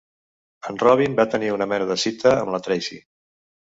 En 0.71 0.79
Robin 0.85 1.19
va 1.21 1.27
tenir 1.35 1.53
una 1.59 1.69
mena 1.75 1.89
de 1.93 2.01
cita 2.07 2.35
amb 2.41 2.57
la 2.59 2.65
Tracy. 2.71 3.03